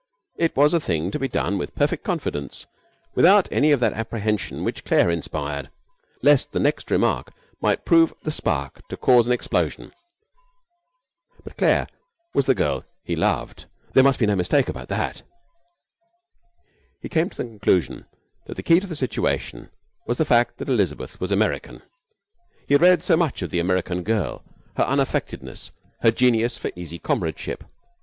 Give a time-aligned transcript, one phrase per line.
[0.35, 2.65] It was a thing to be done with perfect confidence,
[3.13, 5.69] without any of that apprehension which Claire inspired
[6.23, 7.31] lest the next remark
[7.61, 9.93] might prove the spark to cause an explosion.
[11.43, 11.85] But Claire
[12.33, 15.21] was the girl he loved there must be no mistake about that.
[16.99, 18.07] He came to the conclusion
[18.47, 19.69] that the key to the situation
[20.07, 21.83] was the fact that Elizabeth was American.
[22.67, 24.43] He had read so much of the American girl,
[24.77, 25.69] her unaffectedness,
[26.01, 27.63] her genius for easy comradeship.